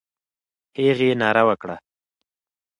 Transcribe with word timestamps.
هغې 0.77 1.11
ناره 1.21 1.43
وکړه. 1.49 1.75